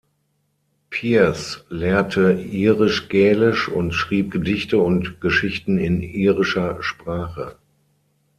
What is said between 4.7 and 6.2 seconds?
und Geschichten in